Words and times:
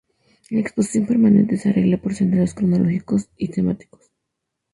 La 0.49 0.59
exposición 0.61 1.05
permanente 1.05 1.57
se 1.57 1.69
arregla 1.69 1.97
por 2.01 2.15
senderos 2.15 2.55
cronológicos 2.55 3.29
y 3.37 3.49
temáticos. 3.51 4.09